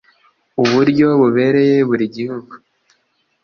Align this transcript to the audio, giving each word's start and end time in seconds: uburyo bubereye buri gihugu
uburyo 0.63 1.07
bubereye 1.19 1.77
buri 1.89 2.05
gihugu 2.15 2.53